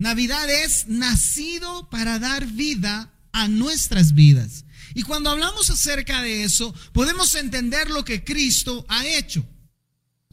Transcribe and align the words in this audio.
Navidad 0.00 0.48
es 0.48 0.88
nacido 0.88 1.90
para 1.90 2.18
dar 2.18 2.46
vida 2.46 3.12
a 3.32 3.48
nuestras 3.48 4.14
vidas. 4.14 4.64
Y 4.94 5.02
cuando 5.02 5.28
hablamos 5.28 5.68
acerca 5.68 6.22
de 6.22 6.42
eso, 6.42 6.74
podemos 6.94 7.34
entender 7.34 7.90
lo 7.90 8.02
que 8.02 8.24
Cristo 8.24 8.86
ha 8.88 9.06
hecho. 9.06 9.46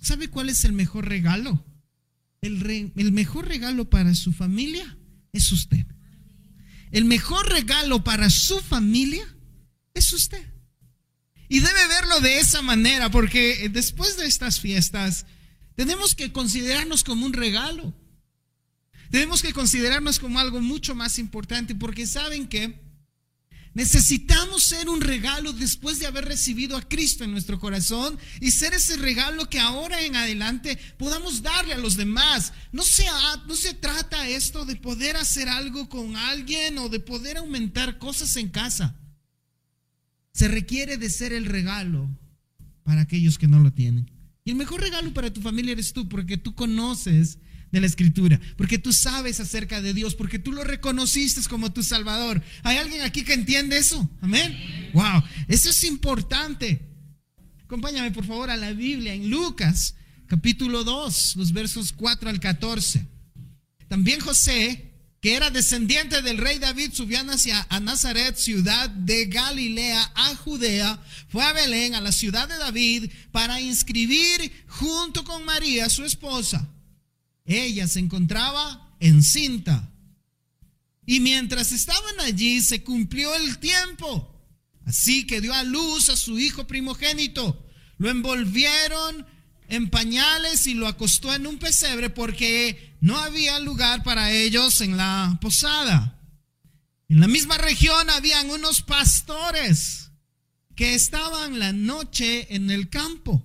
¿Sabe 0.01 0.29
cuál 0.29 0.47
es 0.47 0.63
el 0.63 0.71
mejor 0.71 1.09
regalo? 1.09 1.65
El, 2.41 3.11
mejor 3.11 3.49
regalo 3.49 3.89
para 3.89 4.15
su 4.15 4.31
familia 4.31 4.97
es 5.33 5.51
usted. 5.51 5.85
El 6.91 7.03
mejor 7.03 7.49
regalo 7.49 8.05
para 8.05 8.29
su 8.29 8.61
familia 8.61 9.27
es 9.93 10.13
usted. 10.13 10.45
Y 11.49 11.59
debe 11.59 11.87
verlo 11.89 12.21
de 12.21 12.39
esa 12.39 12.61
manera, 12.61 13.11
porque 13.11 13.67
después 13.67 14.15
de 14.15 14.27
estas 14.27 14.61
fiestas 14.61 15.25
tenemos 15.75 16.15
que 16.15 16.31
considerarnos 16.31 17.03
como 17.03 17.25
un 17.25 17.33
regalo. 17.33 17.93
Tenemos 19.09 19.41
que 19.41 19.53
considerarnos 19.53 20.19
como 20.19 20.39
algo 20.39 20.61
mucho 20.61 20.95
más 20.95 21.19
importante, 21.19 21.75
porque 21.75 22.05
saben 22.05 22.47
que 22.47 22.79
necesitamos 23.73 24.63
ser 24.63 24.89
un 24.89 25.01
regalo 25.01 25.53
después 25.53 25.99
de 25.99 26.07
haber 26.07 26.25
recibido 26.25 26.77
a 26.77 26.81
Cristo 26.81 27.23
en 27.23 27.31
nuestro 27.31 27.59
corazón 27.59 28.17
y 28.41 28.51
ser 28.51 28.73
ese 28.73 28.97
regalo 28.97 29.49
que 29.49 29.59
ahora 29.59 30.01
en 30.01 30.15
adelante 30.15 30.77
podamos 30.97 31.41
darle 31.41 31.73
a 31.73 31.77
los 31.77 31.95
demás. 31.95 32.53
No 32.71 32.83
se, 32.83 33.05
no 33.47 33.55
se 33.55 33.73
trata 33.73 34.27
esto 34.27 34.65
de 34.65 34.75
poder 34.75 35.15
hacer 35.15 35.47
algo 35.47 35.89
con 35.89 36.15
alguien 36.15 36.77
o 36.79 36.89
de 36.89 36.99
poder 36.99 37.37
aumentar 37.37 37.99
cosas 37.99 38.35
en 38.35 38.49
casa 38.49 38.95
se 40.37 40.47
requiere 40.47 40.97
de 40.97 41.09
ser 41.09 41.33
el 41.33 41.45
regalo 41.45 42.07
para 42.83 43.01
aquellos 43.01 43.39
que 43.39 43.47
no 43.47 43.59
lo 43.59 43.73
tienen. 43.73 44.11
Y 44.45 44.51
el 44.51 44.55
mejor 44.55 44.81
regalo 44.81 45.11
para 45.11 45.33
tu 45.33 45.41
familia 45.41 45.71
eres 45.71 45.93
tú, 45.93 46.07
porque 46.07 46.37
tú 46.37 46.53
conoces 46.53 47.39
de 47.71 47.81
la 47.81 47.87
escritura, 47.87 48.39
porque 48.55 48.77
tú 48.77 48.93
sabes 48.93 49.39
acerca 49.39 49.81
de 49.81 49.93
Dios, 49.93 50.15
porque 50.15 50.39
tú 50.39 50.51
lo 50.51 50.63
reconociste 50.63 51.41
como 51.49 51.71
tu 51.71 51.83
Salvador. 51.83 52.41
¿Hay 52.63 52.77
alguien 52.77 53.01
aquí 53.01 53.23
que 53.23 53.33
entiende 53.33 53.77
eso? 53.77 54.09
Amén. 54.21 54.57
Wow, 54.93 55.23
eso 55.47 55.69
es 55.69 55.83
importante. 55.83 56.81
Acompáñame 57.63 58.11
por 58.11 58.25
favor 58.25 58.49
a 58.49 58.57
la 58.57 58.71
Biblia 58.71 59.13
en 59.13 59.29
Lucas 59.29 59.95
capítulo 60.27 60.83
2, 60.83 61.35
los 61.37 61.51
versos 61.51 61.93
4 61.93 62.29
al 62.29 62.39
14. 62.39 63.05
También 63.87 64.19
José 64.19 64.87
que 65.21 65.35
era 65.35 65.49
descendiente 65.49 66.21
del 66.21 66.37
rey 66.37 66.59
David, 66.59 66.91
subió 66.93 67.19
hacia 67.31 67.65
a 67.69 67.79
Nazaret, 67.79 68.35
ciudad 68.37 68.89
de 68.89 69.25
Galilea, 69.25 70.11
a 70.13 70.35
Judea, 70.35 70.99
fue 71.29 71.43
a 71.43 71.53
Belén, 71.53 71.95
a 71.95 72.01
la 72.01 72.11
ciudad 72.11 72.47
de 72.47 72.57
David, 72.57 73.11
para 73.31 73.59
inscribir 73.59 74.51
junto 74.67 75.23
con 75.23 75.43
María, 75.43 75.89
su 75.89 76.05
esposa. 76.05 76.69
Ella 77.47 77.87
se 77.87 77.99
encontraba 77.99 78.95
encinta. 78.99 79.89
Y 81.05 81.21
mientras 81.21 81.71
estaban 81.71 82.19
allí, 82.19 82.61
se 82.61 82.83
cumplió 82.83 83.33
el 83.35 83.57
tiempo. 83.57 84.37
Así 84.85 85.25
que 85.25 85.41
dio 85.41 85.53
a 85.53 85.63
luz 85.63 86.09
a 86.09 86.17
su 86.17 86.37
hijo 86.37 86.67
primogénito. 86.67 87.65
Lo 87.97 88.09
envolvieron 88.09 89.25
en 89.69 89.89
pañales 89.89 90.67
y 90.67 90.73
lo 90.73 90.87
acostó 90.87 91.33
en 91.33 91.47
un 91.47 91.57
pesebre 91.57 92.09
porque 92.09 92.97
no 92.99 93.17
había 93.17 93.59
lugar 93.59 94.03
para 94.03 94.31
ellos 94.31 94.81
en 94.81 94.97
la 94.97 95.37
posada. 95.41 96.21
En 97.09 97.21
la 97.21 97.27
misma 97.27 97.57
región 97.57 98.09
habían 98.09 98.49
unos 98.49 98.81
pastores 98.81 100.11
que 100.75 100.93
estaban 100.93 101.59
la 101.59 101.71
noche 101.71 102.53
en 102.53 102.69
el 102.69 102.89
campo, 102.89 103.43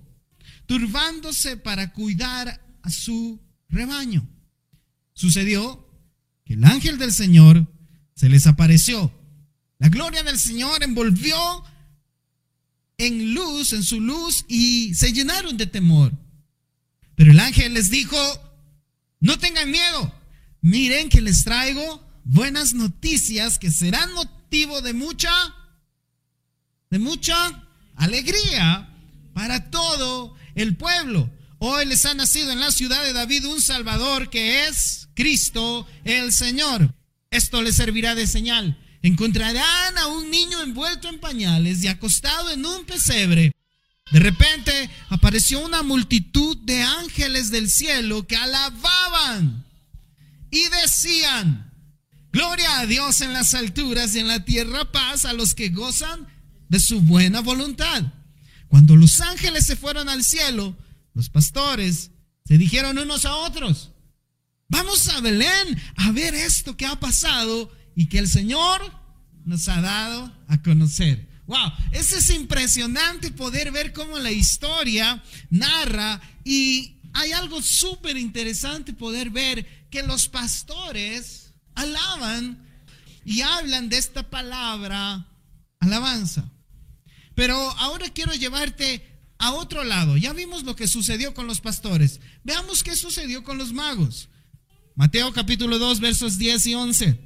turbándose 0.65 1.55
para 1.55 1.93
cuidar 1.93 2.61
a 2.81 2.89
su 2.89 3.42
rebaño. 3.73 4.27
Sucedió 5.13 5.87
que 6.45 6.53
el 6.53 6.63
ángel 6.63 6.97
del 6.97 7.11
Señor 7.11 7.67
se 8.15 8.29
les 8.29 8.47
apareció. 8.47 9.11
La 9.79 9.89
gloria 9.89 10.23
del 10.23 10.39
Señor 10.39 10.83
envolvió 10.83 11.35
en 12.97 13.33
luz, 13.33 13.73
en 13.73 13.83
su 13.83 13.99
luz, 13.99 14.45
y 14.47 14.93
se 14.93 15.11
llenaron 15.11 15.57
de 15.57 15.65
temor. 15.65 16.13
Pero 17.15 17.31
el 17.31 17.39
ángel 17.39 17.73
les 17.73 17.89
dijo, 17.89 18.17
no 19.19 19.37
tengan 19.39 19.69
miedo, 19.69 20.13
miren 20.61 21.09
que 21.09 21.21
les 21.21 21.43
traigo 21.43 22.05
buenas 22.23 22.73
noticias 22.73 23.59
que 23.59 23.71
serán 23.71 24.13
motivo 24.13 24.81
de 24.81 24.93
mucha, 24.93 25.31
de 26.89 26.99
mucha 26.99 27.35
alegría 27.95 28.89
para 29.33 29.69
todo 29.69 30.35
el 30.55 30.75
pueblo. 30.75 31.29
Hoy 31.65 31.85
les 31.85 32.05
ha 32.05 32.13
nacido 32.13 32.51
en 32.51 32.59
la 32.59 32.71
ciudad 32.71 33.01
de 33.05 33.13
David 33.13 33.45
un 33.45 33.61
Salvador 33.61 34.29
que 34.29 34.67
es 34.67 35.07
Cristo 35.13 35.87
el 36.03 36.33
Señor. 36.33 36.93
Esto 37.31 37.61
les 37.61 37.77
servirá 37.77 38.15
de 38.15 38.27
señal 38.27 38.77
encontrarán 39.01 39.97
a 39.97 40.07
un 40.07 40.29
niño 40.29 40.61
envuelto 40.61 41.07
en 41.07 41.21
pañales 41.21 41.81
y 41.81 41.87
acostado 41.87 42.51
en 42.51 42.65
un 42.65 42.83
pesebre. 42.83 43.53
De 44.11 44.19
repente 44.19 44.89
apareció 45.07 45.61
una 45.61 45.83
multitud 45.83 46.57
de 46.65 46.81
ángeles 46.81 47.49
del 47.49 47.69
cielo 47.69 48.27
que 48.27 48.35
alababan 48.35 49.65
y 50.51 50.67
decían, 50.81 51.71
Gloria 52.33 52.79
a 52.79 52.85
Dios 52.87 53.21
en 53.21 53.31
las 53.31 53.53
alturas 53.53 54.13
y 54.15 54.19
en 54.19 54.27
la 54.27 54.43
tierra 54.43 54.91
paz 54.91 55.23
a 55.23 55.31
los 55.31 55.55
que 55.55 55.69
gozan 55.69 56.27
de 56.67 56.81
su 56.81 56.99
buena 56.99 57.39
voluntad. 57.39 58.03
Cuando 58.67 58.97
los 58.97 59.21
ángeles 59.21 59.65
se 59.65 59.77
fueron 59.77 60.09
al 60.09 60.25
cielo, 60.25 60.75
los 61.13 61.29
pastores 61.29 62.11
se 62.45 62.57
dijeron 62.57 62.97
unos 62.97 63.25
a 63.25 63.35
otros, 63.35 63.91
vamos 64.67 65.07
a 65.09 65.21
Belén 65.21 65.81
a 65.95 66.11
ver 66.11 66.33
esto 66.35 66.75
que 66.75 66.85
ha 66.85 66.99
pasado 66.99 67.71
y 67.95 68.07
que 68.07 68.19
el 68.19 68.27
Señor 68.27 68.81
nos 69.45 69.67
ha 69.69 69.81
dado 69.81 70.31
a 70.47 70.61
conocer. 70.61 71.29
Wow, 71.45 71.71
eso 71.91 72.17
es 72.17 72.29
impresionante 72.29 73.31
poder 73.31 73.71
ver 73.71 73.91
cómo 73.93 74.17
la 74.17 74.31
historia 74.31 75.21
narra 75.49 76.21
y 76.43 77.01
hay 77.13 77.31
algo 77.33 77.61
súper 77.61 78.17
interesante 78.17 78.93
poder 78.93 79.29
ver 79.29 79.87
que 79.89 80.03
los 80.03 80.27
pastores 80.27 81.53
alaban 81.75 82.65
y 83.25 83.41
hablan 83.41 83.89
de 83.89 83.97
esta 83.97 84.29
palabra 84.29 85.27
alabanza. 85.79 86.49
Pero 87.35 87.55
ahora 87.55 88.09
quiero 88.09 88.33
llevarte 88.33 89.12
a 89.43 89.51
otro 89.51 89.83
lado. 89.83 90.15
Ya 90.15 90.31
vimos 90.31 90.63
lo 90.63 90.73
que 90.73 90.87
sucedió 90.87 91.33
con 91.33 91.47
los 91.47 91.59
pastores. 91.59 92.21
Veamos 92.45 92.81
qué 92.81 92.95
sucedió 92.95 93.43
con 93.43 93.57
los 93.57 93.73
magos. 93.73 94.29
Mateo 94.95 95.33
capítulo 95.33 95.79
2 95.79 95.99
versos 95.99 96.37
10 96.37 96.67
y 96.67 96.75
11. 96.75 97.19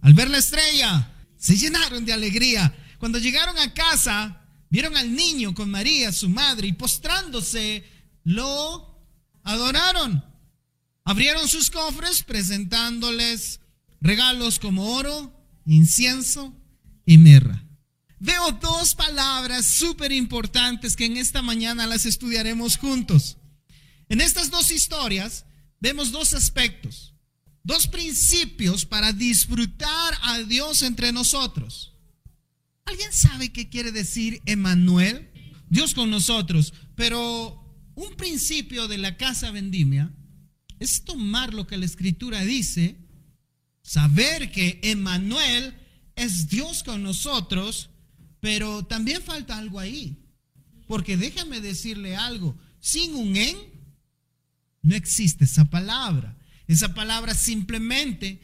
Al 0.00 0.14
ver 0.14 0.28
la 0.28 0.38
estrella, 0.38 1.12
se 1.36 1.56
llenaron 1.56 2.04
de 2.04 2.12
alegría. 2.12 2.74
Cuando 2.98 3.20
llegaron 3.20 3.56
a 3.58 3.72
casa, 3.74 4.42
vieron 4.70 4.96
al 4.96 5.14
niño 5.14 5.54
con 5.54 5.70
María, 5.70 6.10
su 6.10 6.28
madre, 6.28 6.66
y 6.66 6.72
postrándose, 6.72 7.84
lo 8.24 9.00
adoraron. 9.44 10.24
Abrieron 11.04 11.48
sus 11.48 11.70
cofres 11.70 12.24
presentándoles 12.24 13.60
regalos 14.00 14.58
como 14.58 14.96
oro, 14.96 15.32
incienso 15.64 16.52
y 17.06 17.18
mirra. 17.18 17.57
Veo 18.20 18.52
dos 18.52 18.94
palabras 18.94 19.64
súper 19.66 20.12
importantes 20.12 20.96
que 20.96 21.04
en 21.04 21.16
esta 21.16 21.42
mañana 21.42 21.86
las 21.86 22.06
estudiaremos 22.06 22.76
juntos. 22.76 23.38
En 24.08 24.20
estas 24.20 24.50
dos 24.50 24.70
historias 24.70 25.44
vemos 25.80 26.10
dos 26.10 26.34
aspectos 26.34 27.14
dos 27.68 27.86
principios 27.86 28.86
para 28.86 29.12
disfrutar 29.12 30.14
a 30.22 30.38
Dios 30.38 30.82
entre 30.82 31.12
nosotros. 31.12 31.92
¿Alguien 32.86 33.12
sabe 33.12 33.52
qué 33.52 33.68
quiere 33.68 33.92
decir 33.92 34.40
Emanuel? 34.46 35.30
Dios 35.68 35.92
con 35.92 36.10
nosotros. 36.10 36.72
Pero 36.94 37.92
un 37.94 38.16
principio 38.16 38.88
de 38.88 38.96
la 38.96 39.18
casa 39.18 39.50
vendimia 39.50 40.10
es 40.78 41.04
tomar 41.04 41.52
lo 41.52 41.66
que 41.66 41.76
la 41.76 41.84
escritura 41.84 42.42
dice, 42.42 42.96
saber 43.82 44.50
que 44.50 44.80
Emanuel 44.82 45.74
es 46.16 46.48
Dios 46.48 46.82
con 46.82 47.02
nosotros, 47.02 47.90
pero 48.40 48.84
también 48.84 49.22
falta 49.22 49.58
algo 49.58 49.78
ahí. 49.78 50.24
Porque 50.86 51.16
déjame 51.16 51.60
decirle 51.60 52.16
algo, 52.16 52.58
sin 52.80 53.14
un 53.14 53.36
en 53.36 53.56
no 54.82 54.94
existe 54.94 55.44
esa 55.44 55.66
palabra. 55.66 56.36
Esa 56.66 56.94
palabra 56.94 57.34
simplemente 57.34 58.40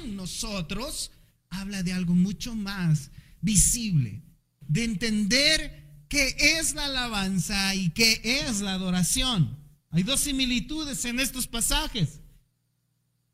en 0.00 0.16
nosotros 0.16 1.10
habla 1.50 1.82
de 1.82 1.92
algo 1.92 2.14
mucho 2.14 2.54
más 2.54 3.10
visible, 3.40 4.22
de 4.60 4.84
entender 4.84 6.04
qué 6.08 6.36
es 6.38 6.74
la 6.74 6.86
alabanza 6.86 7.74
y 7.74 7.90
qué 7.90 8.20
es 8.24 8.60
la 8.60 8.74
adoración. 8.74 9.58
Hay 9.90 10.02
dos 10.02 10.20
similitudes 10.20 11.04
en 11.04 11.20
estos 11.20 11.46
pasajes. 11.46 12.20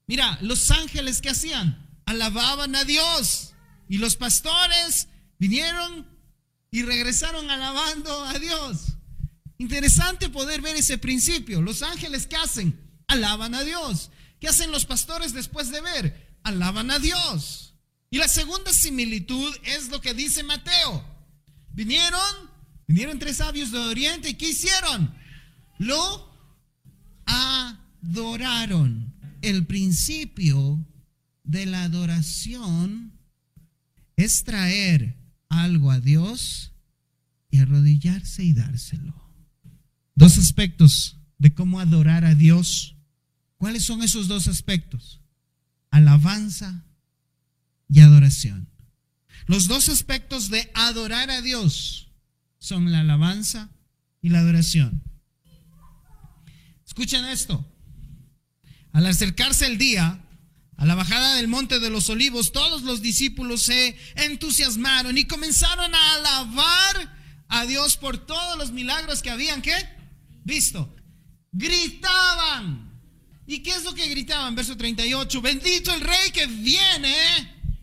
Mira, 0.07 0.39
los 0.43 0.71
ángeles 0.71 1.21
que 1.21 1.31
hacían, 1.31 1.89
alababan 2.05 2.75
a 2.75 2.85
Dios 2.85 3.55
y 3.89 3.99
los 3.99 4.17
pastores 4.17 5.09
vinieron 5.41 6.07
y 6.71 6.83
regresaron 6.83 7.51
alabando 7.51 8.25
a 8.25 8.39
Dios. 8.39 8.95
Interesante 9.59 10.29
poder 10.31 10.61
ver 10.61 10.77
ese 10.77 10.99
principio. 10.99 11.61
Los 11.61 11.83
ángeles 11.83 12.29
que 12.29 12.37
hacen, 12.37 12.79
alaban 13.09 13.55
a 13.57 13.65
Dios. 13.65 14.11
¿Qué 14.39 14.47
hacen 14.49 14.71
los 14.71 14.87
pastores 14.87 15.33
después 15.33 15.71
de 15.71 15.81
ver? 15.81 16.39
Alaban 16.45 16.91
a 16.91 16.99
Dios. 16.99 17.75
Y 18.11 18.19
la 18.19 18.29
segunda 18.29 18.73
similitud 18.73 19.55
es 19.65 19.89
lo 19.89 20.01
que 20.01 20.15
dice 20.15 20.43
Mateo. 20.43 21.05
Vinieron, 21.73 22.51
vinieron 22.87 23.19
tres 23.19 23.39
sabios 23.39 23.73
de 23.73 23.79
Oriente 23.79 24.31
y 24.31 24.35
¿qué 24.35 24.51
hicieron? 24.51 25.15
Lo 25.79 26.31
adoraron. 27.27 29.15
El 29.43 29.67
principio 29.67 30.85
de 31.45 31.67
la 31.67 31.85
adoración 31.85 33.19
es 34.17 34.45
traer 34.45 35.20
algo 35.51 35.91
a 35.91 36.01
Dios 36.01 36.73
y 37.51 37.59
arrodillarse 37.59 38.43
y 38.43 38.55
dárselo. 38.55 39.15
Dos 40.15 40.39
aspectos 40.39 41.19
de 41.39 41.53
cómo 41.53 41.81
adorar 41.81 42.25
a 42.25 42.35
Dios. 42.35 42.97
¿Cuáles 43.59 43.85
son 43.85 44.03
esos 44.03 44.29
dos 44.29 44.49
aspectos? 44.49 45.21
Alabanza 45.91 46.85
y 47.89 48.01
adoración. 48.01 48.69
Los 49.47 49.69
dos 49.69 49.89
aspectos 49.89 50.49
de 50.49 50.71
adorar 50.75 51.31
a 51.31 51.43
Dios 51.43 52.09
son 52.59 52.93
la 52.93 53.01
alabanza 53.01 53.71
y 54.23 54.29
la 54.29 54.39
adoración. 54.39 55.03
Escuchen 56.87 57.25
esto. 57.25 57.67
Al 58.93 59.07
acercarse 59.07 59.67
el 59.67 59.79
día, 59.79 60.21
a 60.81 60.87
la 60.87 60.95
bajada 60.95 61.35
del 61.35 61.47
monte 61.47 61.79
de 61.79 61.91
los 61.91 62.09
olivos, 62.09 62.53
todos 62.53 62.81
los 62.83 63.03
discípulos 63.03 63.61
se 63.61 63.99
entusiasmaron 64.15 65.19
y 65.19 65.27
comenzaron 65.27 65.95
a 65.95 66.15
alabar 66.15 67.19
a 67.49 67.67
Dios 67.67 67.99
por 67.99 68.17
todos 68.17 68.57
los 68.57 68.73
milagros 68.73 69.21
que 69.21 69.29
habían, 69.29 69.61
¿qué? 69.61 69.75
Visto. 70.43 70.97
Gritaban. 71.53 72.99
¿Y 73.47 73.63
qué 73.63 73.73
es 73.73 73.85
lo 73.85 73.93
que 73.95 74.09
gritaban? 74.09 74.55
Verso 74.55 74.75
38. 74.75 75.43
Bendito 75.43 75.93
el 75.93 76.01
rey 76.01 76.31
que 76.33 76.47
viene 76.47 77.15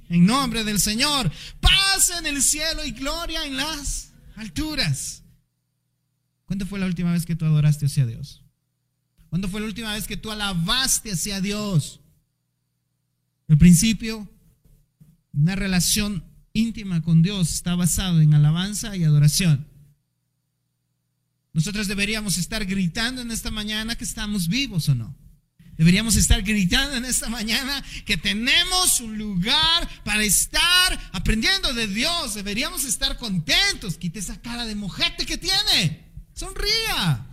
en 0.09 0.25
nombre 0.25 0.63
del 0.63 0.79
Señor. 0.79 1.31
Paz 1.59 2.09
en 2.17 2.25
el 2.25 2.41
cielo 2.41 2.83
y 2.83 2.91
gloria 2.93 3.45
en 3.45 3.57
las 3.57 4.11
alturas. 4.37 5.21
¿Cuándo 6.45 6.65
fue 6.65 6.79
la 6.79 6.87
última 6.87 7.11
vez 7.11 7.27
que 7.27 7.35
tú 7.35 7.45
adoraste 7.45 7.85
hacia 7.85 8.07
Dios? 8.07 8.43
¿Cuándo 9.29 9.47
fue 9.49 9.61
la 9.61 9.67
última 9.67 9.93
vez 9.93 10.07
que 10.07 10.17
tú 10.17 10.31
alabaste 10.31 11.11
hacia 11.11 11.41
Dios? 11.41 12.01
El 13.47 13.57
principio, 13.57 14.29
una 15.33 15.55
relación 15.55 16.23
íntima 16.53 17.01
con 17.01 17.21
Dios 17.21 17.53
está 17.53 17.75
basado 17.75 18.21
en 18.21 18.33
alabanza 18.33 18.95
y 18.95 19.03
adoración. 19.03 19.67
Nosotros 21.53 21.87
deberíamos 21.87 22.37
estar 22.37 22.65
gritando 22.65 23.21
en 23.21 23.31
esta 23.31 23.49
mañana 23.49 23.95
que 23.95 24.03
estamos 24.03 24.47
vivos 24.47 24.89
o 24.89 24.95
no. 24.95 25.15
Deberíamos 25.77 26.15
estar 26.15 26.41
gritando 26.41 26.97
en 26.97 27.05
esta 27.05 27.29
mañana 27.29 27.83
que 28.05 28.17
tenemos 28.17 28.99
un 28.99 29.17
lugar 29.17 29.87
para 30.03 30.23
estar 30.23 31.09
aprendiendo 31.13 31.73
de 31.73 31.87
Dios. 31.87 32.33
Deberíamos 32.33 32.83
estar 32.83 33.17
contentos. 33.17 33.97
Quite 33.97 34.19
esa 34.19 34.41
cara 34.41 34.65
de 34.65 34.75
mojete 34.75 35.25
que 35.25 35.37
tiene. 35.37 36.11
Sonría. 36.33 37.27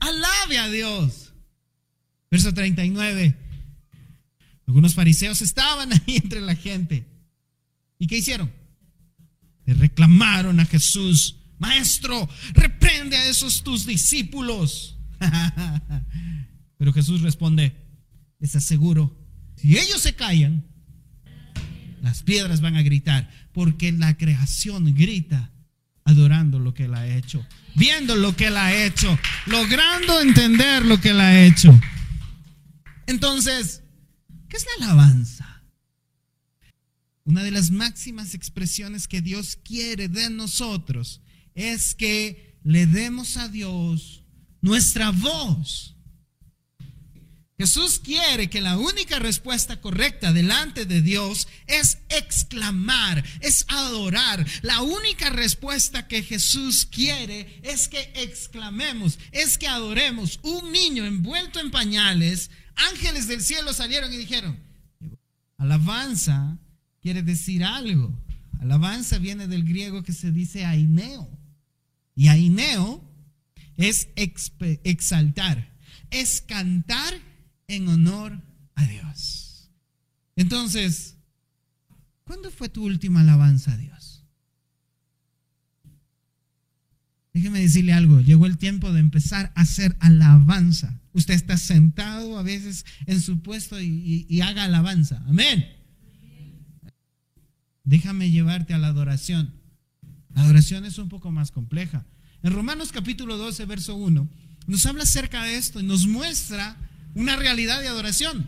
Alabe 0.00 0.58
a 0.58 0.68
Dios. 0.68 1.32
Verso 2.28 2.52
39. 2.52 3.45
Algunos 4.66 4.94
fariseos 4.94 5.42
estaban 5.42 5.92
ahí 5.92 6.16
entre 6.16 6.40
la 6.40 6.54
gente. 6.54 7.06
¿Y 7.98 8.06
qué 8.06 8.18
hicieron? 8.18 8.52
Le 9.64 9.74
reclamaron 9.74 10.60
a 10.60 10.66
Jesús, 10.66 11.36
Maestro, 11.58 12.28
reprende 12.52 13.16
a 13.16 13.28
esos 13.28 13.62
tus 13.62 13.86
discípulos. 13.86 14.98
Pero 16.78 16.92
Jesús 16.92 17.22
responde, 17.22 17.74
les 18.38 18.54
aseguro, 18.54 19.16
si 19.56 19.78
ellos 19.78 20.02
se 20.02 20.14
callan, 20.14 20.66
las 22.02 22.22
piedras 22.22 22.60
van 22.60 22.76
a 22.76 22.82
gritar, 22.82 23.30
porque 23.52 23.90
la 23.92 24.16
creación 24.16 24.94
grita 24.94 25.50
adorando 26.04 26.58
lo 26.58 26.74
que 26.74 26.84
Él 26.84 26.94
ha 26.94 27.08
hecho, 27.08 27.44
viendo 27.74 28.14
lo 28.14 28.36
que 28.36 28.46
Él 28.46 28.56
ha 28.56 28.84
hecho, 28.84 29.18
logrando 29.46 30.20
entender 30.20 30.84
lo 30.84 31.00
que 31.00 31.10
Él 31.10 31.20
ha 31.20 31.44
hecho. 31.44 31.78
Entonces, 33.06 33.82
¿qué 34.48 34.56
es 34.56 34.66
la 34.78 34.86
alabanza? 34.86 35.64
Una 37.24 37.42
de 37.42 37.50
las 37.50 37.70
máximas 37.70 38.34
expresiones 38.34 39.08
que 39.08 39.20
Dios 39.20 39.58
quiere 39.64 40.08
de 40.08 40.30
nosotros 40.30 41.20
es 41.54 41.94
que 41.94 42.58
le 42.62 42.86
demos 42.86 43.36
a 43.36 43.48
Dios 43.48 44.24
nuestra 44.60 45.10
voz. 45.10 45.96
Jesús 47.58 47.98
quiere 47.98 48.50
que 48.50 48.60
la 48.60 48.76
única 48.76 49.18
respuesta 49.18 49.80
correcta 49.80 50.32
delante 50.32 50.84
de 50.84 51.00
Dios 51.00 51.48
es 51.66 51.98
exclamar, 52.10 53.24
es 53.40 53.64
adorar. 53.68 54.46
La 54.60 54.82
única 54.82 55.30
respuesta 55.30 56.06
que 56.06 56.22
Jesús 56.22 56.84
quiere 56.84 57.60
es 57.62 57.88
que 57.88 58.12
exclamemos, 58.14 59.18
es 59.32 59.56
que 59.56 59.68
adoremos. 59.68 60.38
Un 60.42 60.70
niño 60.70 61.06
envuelto 61.06 61.58
en 61.58 61.70
pañales 61.70 62.50
ángeles 62.76 63.28
del 63.28 63.40
cielo 63.42 63.72
salieron 63.72 64.12
y 64.12 64.16
dijeron, 64.16 64.58
alabanza 65.58 66.58
quiere 67.00 67.22
decir 67.22 67.64
algo. 67.64 68.12
Alabanza 68.60 69.18
viene 69.18 69.48
del 69.48 69.64
griego 69.64 70.02
que 70.02 70.12
se 70.12 70.32
dice 70.32 70.64
aineo. 70.64 71.28
Y 72.14 72.28
aineo 72.28 73.02
es 73.76 74.08
exaltar, 74.16 75.72
es 76.10 76.40
cantar 76.40 77.14
en 77.68 77.88
honor 77.88 78.40
a 78.74 78.86
Dios. 78.86 79.70
Entonces, 80.34 81.16
¿cuándo 82.24 82.50
fue 82.50 82.68
tu 82.68 82.84
última 82.84 83.20
alabanza 83.20 83.72
a 83.72 83.76
Dios? 83.76 84.24
Déjeme 87.32 87.60
decirle 87.60 87.92
algo, 87.92 88.20
llegó 88.22 88.46
el 88.46 88.56
tiempo 88.56 88.92
de 88.92 89.00
empezar 89.00 89.52
a 89.54 89.60
hacer 89.60 89.94
alabanza. 90.00 90.98
Usted 91.16 91.32
está 91.32 91.56
sentado 91.56 92.38
a 92.38 92.42
veces 92.42 92.84
en 93.06 93.22
su 93.22 93.40
puesto 93.40 93.80
y, 93.80 94.40
haga 94.42 94.64
alabanza. 94.64 95.24
Amén. 95.26 95.66
Déjame 97.84 98.30
llevarte 98.30 98.74
a 98.74 98.78
la 98.78 98.88
adoración. 98.88 99.54
La 100.34 100.42
adoración 100.42 100.84
es 100.84 100.98
un 100.98 101.08
poco 101.08 101.30
más 101.30 101.52
compleja. 101.52 102.04
En 102.42 102.52
Romanos 102.52 102.92
capítulo 102.92 103.38
12, 103.38 103.64
verso 103.64 103.96
1, 103.96 104.28
nos 104.66 104.84
habla 104.84 105.04
acerca 105.04 105.42
de 105.44 105.56
esto 105.56 105.80
y 105.80 105.84
nos 105.84 106.06
muestra 106.06 106.76
una 107.14 107.34
realidad 107.36 107.80
de 107.80 107.88
adoración. 107.88 108.46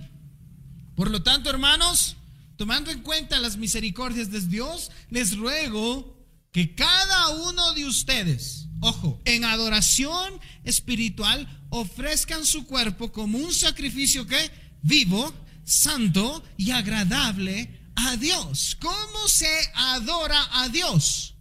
Por 0.94 1.10
lo 1.10 1.22
tanto, 1.22 1.48
hermanos, 1.48 2.18
tomando 2.56 2.90
en 2.90 3.00
cuenta 3.00 3.40
las 3.40 3.56
misericordias 3.56 4.30
de 4.30 4.42
Dios, 4.42 4.90
les 5.08 5.38
ruego 5.38 6.22
que 6.52 6.74
cada 6.74 7.30
uno 7.30 7.72
de 7.72 7.86
ustedes, 7.86 8.67
ojo, 8.80 9.20
en 9.24 9.44
adoración 9.44 10.40
espiritual 10.64 11.48
ofrezcan 11.70 12.44
su 12.44 12.66
cuerpo 12.66 13.12
como 13.12 13.38
un 13.38 13.52
sacrificio 13.52 14.26
que 14.26 14.50
vivo, 14.82 15.32
santo 15.64 16.42
y 16.56 16.70
agradable 16.70 17.90
a 17.94 18.16
Dios. 18.16 18.76
¿Cómo 18.80 19.28
se 19.28 19.50
adora 19.74 20.62
a 20.62 20.68
Dios? 20.68 21.34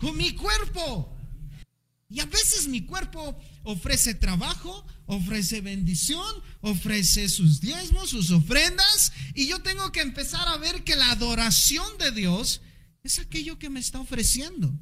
Con 0.00 0.16
mi 0.16 0.32
cuerpo. 0.32 1.14
Y 2.10 2.20
a 2.20 2.26
veces 2.26 2.68
mi 2.68 2.86
cuerpo 2.86 3.38
ofrece 3.64 4.14
trabajo, 4.14 4.86
ofrece 5.06 5.60
bendición, 5.60 6.26
ofrece 6.62 7.28
sus 7.28 7.60
diezmos, 7.60 8.10
sus 8.10 8.30
ofrendas, 8.30 9.12
y 9.34 9.46
yo 9.46 9.60
tengo 9.60 9.92
que 9.92 10.00
empezar 10.00 10.48
a 10.48 10.56
ver 10.56 10.84
que 10.84 10.96
la 10.96 11.10
adoración 11.10 11.86
de 11.98 12.10
Dios 12.12 12.62
es 13.02 13.18
aquello 13.18 13.58
que 13.58 13.68
me 13.68 13.80
está 13.80 14.00
ofreciendo 14.00 14.72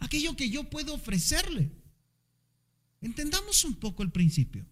aquello 0.00 0.36
que 0.36 0.50
yo 0.50 0.64
puedo 0.70 0.94
ofrecerle. 0.94 1.72
Entendamos 3.00 3.64
un 3.64 3.74
poco 3.74 4.02
el 4.02 4.10
principio. 4.10 4.66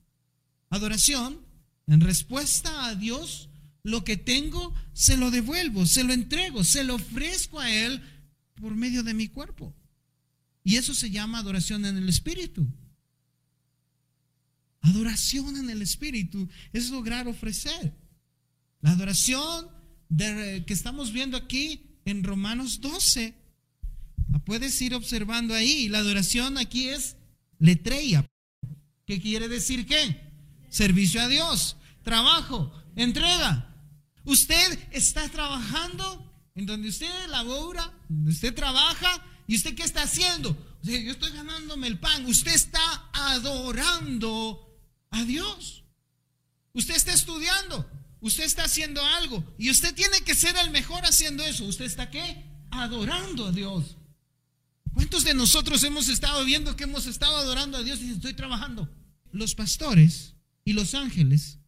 Adoración, 0.71 1.41
en 1.87 2.01
respuesta 2.01 2.87
a 2.87 2.95
Dios, 2.95 3.51
lo 3.83 4.03
que 4.03 4.17
tengo, 4.17 4.75
se 4.93 5.17
lo 5.17 5.31
devuelvo, 5.31 5.87
se 5.87 6.05
lo 6.05 6.13
entrego, 6.13 6.65
se 6.65 6.85
lo 6.85 6.95
ofrezco 6.95 7.61
a 7.61 7.71
Él 7.71 8.03
por 8.55 8.75
medio 8.75 9.03
de 9.03 9.15
mi 9.15 9.29
cuerpo. 9.29 9.75
Y 10.65 10.77
eso 10.77 10.95
se 10.95 11.11
llama 11.11 11.39
adoración 11.39 11.85
en 11.85 11.97
el 11.97 12.09
Espíritu. 12.09 12.67
Adoración 14.81 15.57
en 15.57 15.69
el 15.71 15.83
Espíritu 15.83 16.49
es 16.73 16.91
lograr 16.91 17.29
ofrecer. 17.29 17.95
La 18.81 18.93
adoración 18.93 19.69
que 20.17 20.65
estamos 20.69 21.13
viendo 21.13 21.37
aquí 21.37 21.99
en 22.05 22.25
Romanos 22.25 22.81
12 22.81 23.35
la 24.31 24.39
puedes 24.39 24.81
ir 24.83 24.95
observando 24.95 25.55
ahí. 25.55 25.89
La 25.89 25.99
adoración 25.99 26.59
aquí 26.59 26.89
es 26.89 27.17
letreia. 27.59 28.29
¿Qué 29.07 29.21
quiere 29.21 29.49
decir 29.49 29.87
qué? 29.87 30.21
Servicio 30.71 31.21
a 31.21 31.29
Dios, 31.29 31.77
trabajo, 32.03 32.73
entrega. 32.97 33.75
Usted 34.25 34.79
está 34.91 35.29
trabajando 35.29 36.33
en 36.55 36.67
donde 36.67 36.89
usted 36.89 37.09
labora, 37.29 37.93
donde 38.09 38.31
usted 38.31 38.55
trabaja, 38.55 39.23
y 39.47 39.57
usted 39.57 39.75
qué 39.75 39.83
está 39.83 40.03
haciendo? 40.03 40.57
yo 40.83 41.13
estoy 41.13 41.33
ganándome 41.33 41.87
el 41.87 41.99
pan. 41.99 42.27
Usted 42.27 42.55
está 42.55 43.09
adorando 43.13 44.79
a 45.11 45.25
Dios. 45.25 45.85
Usted 46.75 46.97
está 46.97 47.13
estudiando, 47.13 47.89
usted 48.21 48.45
está 48.45 48.65
haciendo 48.65 49.01
algo 49.01 49.45
y 49.57 49.71
usted 49.71 49.95
tiene 49.95 50.23
que 50.23 50.35
ser 50.35 50.57
el 50.57 50.71
mejor 50.71 51.05
haciendo 51.05 51.45
eso. 51.45 51.65
¿Usted 51.65 51.85
está 51.85 52.11
qué? 52.11 52.45
Adorando 52.71 53.47
a 53.47 53.53
Dios. 53.53 53.97
¿Cuántos 54.95 55.25
de 55.25 55.35
nosotros 55.35 55.83
hemos 55.83 56.09
estado 56.09 56.45
viendo 56.45 56.77
que 56.77 56.85
hemos 56.85 57.07
estado 57.07 57.37
adorando 57.37 57.77
a 57.77 57.83
Dios 57.83 58.01
y 58.01 58.13
estoy 58.13 58.35
trabajando? 58.35 58.89
Los 59.33 59.57
pastores 59.57 60.35
y 60.65 60.73
los 60.73 60.95
ángeles, 60.95 61.59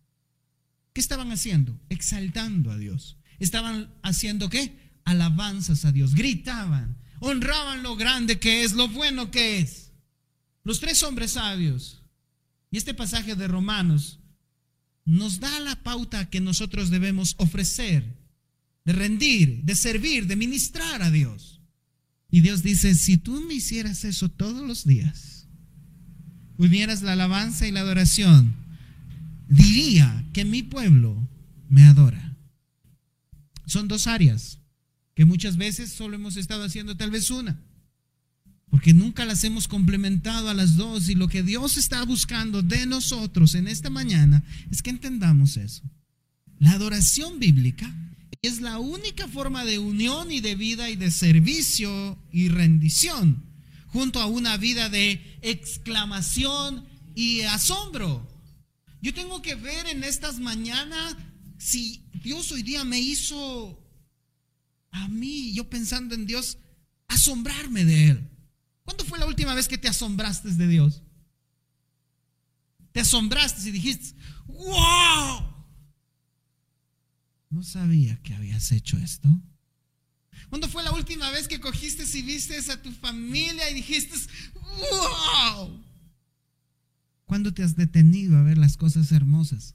¿qué 0.92 1.00
estaban 1.00 1.33
haciendo? 1.33 1.78
Exaltando 1.88 2.71
a 2.71 2.78
Dios. 2.78 3.18
¿Estaban 3.40 3.92
haciendo 4.02 4.49
qué? 4.49 4.78
Alabanzas 5.04 5.85
a 5.85 5.92
Dios. 5.92 6.14
Gritaban, 6.14 6.99
honraban 7.18 7.83
lo 7.83 7.97
grande 7.97 8.38
que 8.38 8.62
es, 8.62 8.73
lo 8.73 8.88
bueno 8.88 9.30
que 9.33 9.59
es. 9.59 9.92
Los 10.62 10.78
tres 10.78 11.02
hombres 11.02 11.33
sabios. 11.33 12.04
Y 12.71 12.76
este 12.76 12.95
pasaje 12.95 13.35
de 13.35 13.49
Romanos 13.49 14.21
nos 15.04 15.40
da 15.40 15.61
la 15.61 15.83
pauta 15.83 16.30
que 16.30 16.40
nosotros 16.40 16.90
debemos 16.90 17.35
ofrecer, 17.38 18.04
de 18.85 18.92
rendir, 18.92 19.62
de 19.62 19.75
servir, 19.75 20.26
de 20.26 20.37
ministrar 20.37 21.02
a 21.02 21.11
Dios. 21.11 21.55
Y 22.30 22.40
Dios 22.40 22.62
dice, 22.62 22.95
si 22.95 23.18
tú 23.18 23.40
me 23.42 23.54
hicieras 23.54 24.04
eso 24.04 24.28
todos 24.28 24.66
los 24.66 24.85
días, 24.85 25.47
unieras 26.56 27.02
la 27.02 27.12
alabanza 27.12 27.66
y 27.66 27.73
la 27.73 27.80
adoración, 27.80 28.54
diría 29.49 30.25
que 30.33 30.45
mi 30.45 30.62
pueblo 30.62 31.28
me 31.68 31.85
adora. 31.85 32.37
Son 33.66 33.88
dos 33.88 34.06
áreas 34.06 34.59
que 35.14 35.25
muchas 35.25 35.56
veces 35.56 35.90
solo 35.90 36.16
hemos 36.16 36.37
estado 36.37 36.64
haciendo 36.64 36.97
tal 36.97 37.11
vez 37.11 37.30
una, 37.30 37.59
porque 38.68 38.92
nunca 38.92 39.25
las 39.25 39.45
hemos 39.45 39.68
complementado 39.68 40.50
a 40.50 40.54
las 40.54 40.76
dos 40.76 41.09
y 41.09 41.14
lo 41.14 41.28
que 41.28 41.42
Dios 41.42 41.76
está 41.76 42.04
buscando 42.04 42.62
de 42.62 42.87
nosotros 42.87 43.54
en 43.54 43.68
esta 43.68 43.88
mañana 43.88 44.45
es 44.71 44.83
que 44.83 44.90
entendamos 44.90 45.56
eso. 45.56 45.83
La 46.59 46.73
adoración 46.73 47.38
bíblica 47.38 47.95
es 48.46 48.60
la 48.60 48.78
única 48.78 49.28
forma 49.28 49.64
de 49.64 49.78
unión 49.78 50.30
y 50.30 50.40
de 50.40 50.54
vida 50.54 50.90
y 50.90 50.96
de 50.96 51.10
servicio 51.10 52.18
y 52.30 52.48
rendición, 52.48 53.44
junto 53.88 54.20
a 54.20 54.26
una 54.26 54.56
vida 54.56 54.88
de 54.88 55.38
exclamación 55.42 56.86
y 57.14 57.42
asombro. 57.42 58.26
Yo 59.00 59.14
tengo 59.14 59.42
que 59.42 59.54
ver 59.54 59.86
en 59.86 60.04
estas 60.04 60.38
mañanas 60.38 61.16
si 61.58 62.08
Dios 62.22 62.50
hoy 62.52 62.62
día 62.62 62.84
me 62.84 62.98
hizo 62.98 63.82
a 64.90 65.08
mí, 65.08 65.52
yo 65.52 65.68
pensando 65.68 66.14
en 66.14 66.26
Dios, 66.26 66.58
asombrarme 67.08 67.84
de 67.84 68.10
Él. 68.10 68.30
¿Cuándo 68.84 69.04
fue 69.04 69.18
la 69.18 69.26
última 69.26 69.54
vez 69.54 69.68
que 69.68 69.78
te 69.78 69.88
asombraste 69.88 70.50
de 70.50 70.68
Dios? 70.68 71.02
Te 72.92 73.00
asombraste 73.00 73.68
y 73.68 73.72
dijiste, 73.72 74.14
wow, 74.46 75.55
no 77.50 77.62
sabía 77.62 78.16
que 78.22 78.34
habías 78.34 78.72
hecho 78.72 78.96
esto. 78.98 79.28
¿Cuándo 80.48 80.68
fue 80.68 80.82
la 80.84 80.92
última 80.92 81.30
vez 81.30 81.48
que 81.48 81.60
cogiste 81.60 82.04
y 82.16 82.22
viste 82.22 82.56
a 82.70 82.82
tu 82.82 82.92
familia 82.92 83.70
y 83.70 83.74
dijiste, 83.74 84.16
wow? 84.54 85.82
¿Cuándo 87.24 87.52
te 87.52 87.62
has 87.62 87.74
detenido 87.76 88.36
a 88.36 88.42
ver 88.42 88.58
las 88.58 88.76
cosas 88.76 89.10
hermosas 89.12 89.74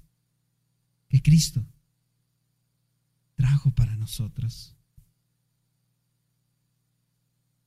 que 1.10 1.22
Cristo 1.22 1.66
trajo 3.36 3.72
para 3.72 3.96
nosotros? 3.96 4.76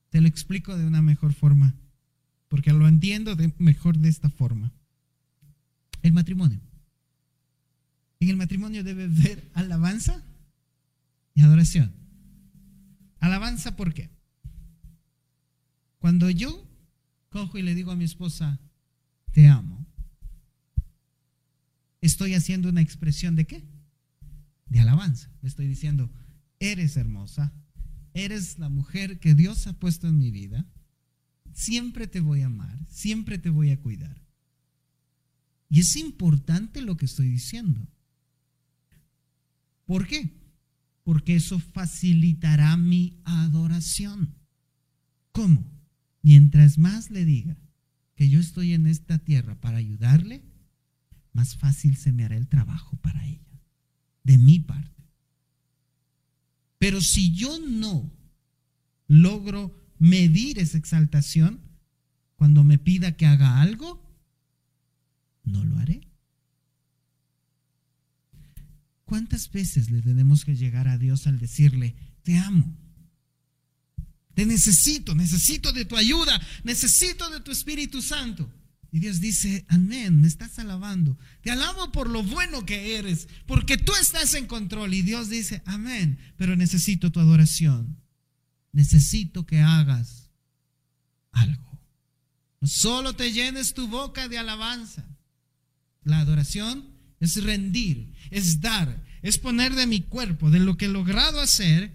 Te 0.09 0.21
lo 0.21 0.27
explico 0.27 0.77
de 0.77 0.85
una 0.85 1.01
mejor 1.01 1.33
forma, 1.33 1.75
porque 2.47 2.71
lo 2.71 2.87
entiendo 2.87 3.35
mejor 3.57 3.97
de 3.97 4.09
esta 4.09 4.29
forma. 4.29 4.71
El 6.01 6.13
matrimonio. 6.13 6.61
En 8.19 8.29
el 8.29 8.37
matrimonio 8.37 8.83
debe 8.83 9.05
haber 9.05 9.49
alabanza 9.53 10.23
y 11.33 11.41
adoración. 11.41 11.93
Alabanza, 13.19 13.75
¿por 13.75 13.93
qué? 13.93 14.09
Cuando 15.99 16.29
yo 16.29 16.67
cojo 17.29 17.57
y 17.57 17.61
le 17.61 17.75
digo 17.75 17.91
a 17.91 17.95
mi 17.95 18.05
esposa, 18.05 18.59
te 19.31 19.47
amo, 19.47 19.85
estoy 22.01 22.33
haciendo 22.35 22.69
una 22.69 22.81
expresión 22.81 23.35
de 23.35 23.45
qué? 23.45 23.63
De 24.67 24.79
alabanza. 24.79 25.29
Le 25.41 25.49
estoy 25.49 25.67
diciendo, 25.67 26.09
eres 26.59 26.95
hermosa, 26.95 27.53
eres 28.13 28.59
la 28.59 28.69
mujer 28.69 29.19
que 29.19 29.35
Dios 29.35 29.67
ha 29.67 29.73
puesto 29.73 30.07
en 30.07 30.17
mi 30.17 30.31
vida, 30.31 30.65
siempre 31.53 32.07
te 32.07 32.19
voy 32.19 32.41
a 32.41 32.47
amar, 32.47 32.79
siempre 32.87 33.37
te 33.37 33.49
voy 33.49 33.71
a 33.71 33.81
cuidar. 33.81 34.21
Y 35.69 35.79
es 35.79 35.95
importante 35.95 36.81
lo 36.81 36.95
que 36.95 37.05
estoy 37.05 37.29
diciendo. 37.29 37.87
¿Por 39.85 40.07
qué? 40.07 40.31
Porque 41.03 41.35
eso 41.35 41.59
facilitará 41.59 42.75
mi 42.77 43.21
adoración. 43.23 44.35
¿Cómo? 45.31 45.65
Mientras 46.21 46.77
más 46.77 47.11
le 47.11 47.25
diga 47.25 47.57
que 48.15 48.29
yo 48.29 48.39
estoy 48.39 48.73
en 48.73 48.87
esta 48.87 49.19
tierra 49.19 49.59
para 49.59 49.77
ayudarle, 49.77 50.43
más 51.33 51.57
fácil 51.57 51.97
se 51.97 52.11
me 52.11 52.23
hará 52.23 52.37
el 52.37 52.47
trabajo 52.47 52.97
para 52.97 53.25
ella, 53.25 53.59
de 54.23 54.37
mi 54.37 54.59
parte. 54.59 55.03
Pero 56.79 57.01
si 57.01 57.33
yo 57.33 57.59
no 57.59 58.11
logro 59.07 59.85
medir 59.99 60.59
esa 60.59 60.77
exaltación, 60.77 61.59
cuando 62.35 62.63
me 62.63 62.77
pida 62.77 63.15
que 63.15 63.25
haga 63.25 63.61
algo, 63.61 64.01
no 65.43 65.63
lo 65.63 65.77
haré. 65.77 66.07
¿Cuántas 69.05 69.51
veces 69.51 69.91
le 69.91 70.01
tenemos 70.01 70.43
que 70.43 70.55
llegar 70.55 70.87
a 70.87 70.97
Dios 70.97 71.27
al 71.27 71.39
decirle, 71.39 71.95
te 72.23 72.37
amo? 72.37 72.75
Te 74.33 74.45
necesito, 74.45 75.15
necesito 75.15 75.71
de 75.71 75.85
tu 75.85 75.95
ayuda, 75.95 76.41
necesito 76.63 77.29
de 77.29 77.39
tu 77.39 77.51
Espíritu 77.51 78.01
Santo. 78.01 78.51
Y 78.91 78.99
Dios 78.99 79.19
dice, 79.19 79.65
amén, 79.69 80.21
me 80.21 80.27
estás 80.27 80.57
alabando. 80.57 81.17
Te 81.41 81.51
alabo 81.51 81.91
por 81.91 82.09
lo 82.09 82.23
bueno 82.23 82.65
que 82.65 82.97
eres, 82.97 83.27
porque 83.45 83.77
tú 83.77 83.93
estás 84.01 84.33
en 84.33 84.47
control. 84.47 84.93
Y 84.93 85.03
Dios 85.03 85.29
dice, 85.29 85.61
amén, 85.65 86.17
pero 86.37 86.55
necesito 86.55 87.11
tu 87.11 87.19
adoración. 87.19 88.01
Necesito 88.71 89.45
que 89.45 89.59
hagas 89.59 90.31
algo. 91.31 91.79
No 92.59 92.67
solo 92.67 93.13
te 93.13 93.31
llenes 93.31 93.73
tu 93.73 93.87
boca 93.87 94.27
de 94.27 94.37
alabanza. 94.37 95.05
La 96.03 96.19
adoración 96.19 96.94
es 97.19 97.43
rendir, 97.43 98.13
es 98.31 98.61
dar, 98.61 99.03
es 99.21 99.37
poner 99.37 99.73
de 99.75 99.87
mi 99.87 100.01
cuerpo, 100.01 100.49
de 100.51 100.59
lo 100.59 100.77
que 100.77 100.85
he 100.85 100.89
logrado 100.89 101.39
hacer, 101.39 101.93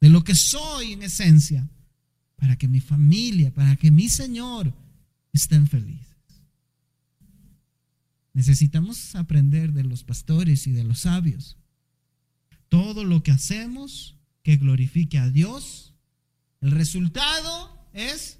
de 0.00 0.08
lo 0.08 0.24
que 0.24 0.34
soy 0.34 0.92
en 0.92 1.02
esencia, 1.02 1.68
para 2.36 2.56
que 2.56 2.68
mi 2.68 2.80
familia, 2.80 3.52
para 3.52 3.76
que 3.76 3.90
mi 3.90 4.08
Señor 4.08 4.72
estén 5.32 5.68
felices. 5.68 6.06
Necesitamos 8.32 9.14
aprender 9.16 9.72
de 9.72 9.84
los 9.84 10.04
pastores 10.04 10.66
y 10.66 10.72
de 10.72 10.84
los 10.84 11.00
sabios. 11.00 11.56
Todo 12.68 13.04
lo 13.04 13.22
que 13.22 13.32
hacemos 13.32 14.16
que 14.42 14.56
glorifique 14.56 15.18
a 15.18 15.28
Dios, 15.28 15.94
el 16.60 16.70
resultado 16.70 17.86
es 17.92 18.38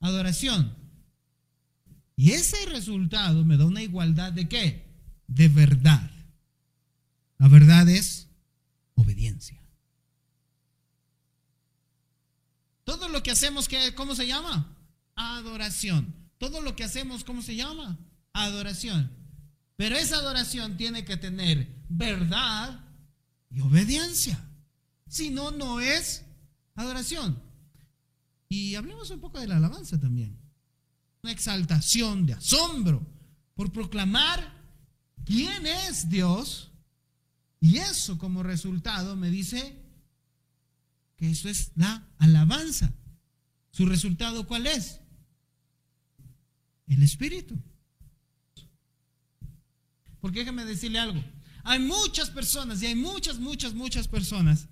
adoración. 0.00 0.74
Y 2.16 2.32
ese 2.32 2.66
resultado 2.66 3.44
me 3.44 3.56
da 3.56 3.66
una 3.66 3.82
igualdad 3.82 4.32
de 4.32 4.48
qué? 4.48 4.89
De 5.30 5.48
verdad. 5.48 6.10
La 7.38 7.48
verdad 7.48 7.88
es 7.88 8.28
obediencia. 8.96 9.58
Todo 12.84 13.08
lo 13.08 13.22
que 13.22 13.30
hacemos, 13.30 13.68
¿cómo 13.94 14.14
se 14.14 14.26
llama? 14.26 14.76
Adoración. 15.14 16.14
Todo 16.38 16.60
lo 16.60 16.74
que 16.74 16.84
hacemos, 16.84 17.22
¿cómo 17.24 17.42
se 17.42 17.54
llama? 17.54 17.98
Adoración. 18.32 19.10
Pero 19.76 19.96
esa 19.96 20.16
adoración 20.16 20.76
tiene 20.76 21.04
que 21.04 21.16
tener 21.16 21.68
verdad 21.88 22.84
y 23.50 23.60
obediencia. 23.60 24.44
Si 25.08 25.30
no, 25.30 25.52
no 25.52 25.80
es 25.80 26.24
adoración. 26.74 27.40
Y 28.48 28.74
hablemos 28.74 29.10
un 29.10 29.20
poco 29.20 29.38
de 29.38 29.46
la 29.46 29.56
alabanza 29.56 29.98
también. 29.98 30.36
Una 31.22 31.32
exaltación 31.32 32.26
de 32.26 32.32
asombro 32.32 33.06
por 33.54 33.72
proclamar 33.72 34.59
quién 35.24 35.66
es 35.66 36.08
Dios. 36.08 36.70
Y 37.60 37.78
eso 37.78 38.18
como 38.18 38.42
resultado 38.42 39.16
me 39.16 39.30
dice 39.30 39.76
que 41.16 41.30
eso 41.30 41.48
es 41.48 41.72
la 41.76 42.08
alabanza. 42.18 42.92
¿Su 43.70 43.86
resultado 43.86 44.46
cuál 44.46 44.66
es? 44.66 45.00
El 46.86 47.02
Espíritu. 47.02 47.56
Porque 50.20 50.40
déjeme 50.40 50.64
decirle 50.64 50.98
algo. 50.98 51.22
Hay 51.64 51.78
muchas 51.78 52.30
personas, 52.30 52.82
y 52.82 52.86
hay 52.86 52.94
muchas, 52.94 53.38
muchas, 53.38 53.74
muchas 53.74 54.08
personas 54.08 54.68